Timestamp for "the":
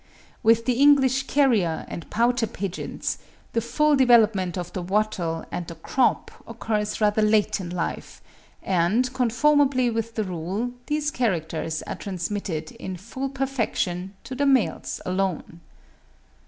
0.65-0.81, 3.53-3.61, 4.73-4.81, 5.67-5.75, 10.15-10.23, 14.33-14.47